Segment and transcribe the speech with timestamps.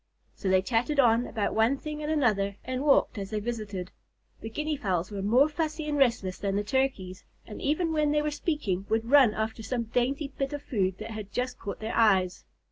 [0.33, 3.91] So they chatted on about one thing and another, and walked as they visited.
[4.39, 8.23] The Guinea Fowls were more fussy and restless than the Turkeys, and even when they
[8.23, 11.95] were speaking would run after some dainty bit of food that had just caught their
[11.95, 12.45] eyes.